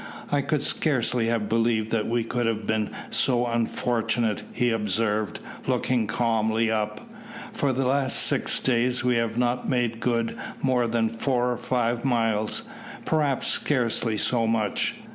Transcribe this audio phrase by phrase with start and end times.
[0.31, 6.07] "I could scarcely have believed that we could have been so unfortunate," he observed, looking
[6.07, 7.07] calmly up.
[7.53, 12.03] "For the last six days we have not made good more than four or five
[12.03, 12.63] miles
[13.05, 14.95] perhaps scarcely so much.